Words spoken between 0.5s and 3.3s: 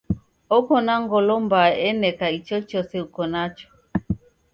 Oko na ngolo mbaa eneka ichochose uko